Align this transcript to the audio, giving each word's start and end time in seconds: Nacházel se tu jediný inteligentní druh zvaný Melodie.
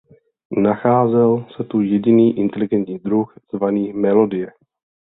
Nacházel 0.57 1.45
se 1.57 1.63
tu 1.63 1.81
jediný 1.81 2.39
inteligentní 2.39 2.99
druh 2.99 3.33
zvaný 3.53 3.93
Melodie. 3.93 4.53